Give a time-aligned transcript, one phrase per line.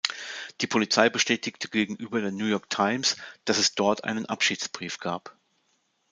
[0.61, 5.37] Die Polizei bestätigte gegenüber der New York Times, dass es dort einen Abschiedsbrief gab.